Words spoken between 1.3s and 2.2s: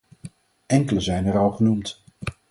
al genoemd.